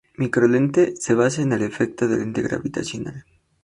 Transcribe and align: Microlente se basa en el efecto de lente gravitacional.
Microlente 0.15 0.95
se 0.95 1.13
basa 1.13 1.43
en 1.43 1.53
el 1.53 1.61
efecto 1.61 2.07
de 2.07 2.17
lente 2.17 2.41
gravitacional. 2.41 3.23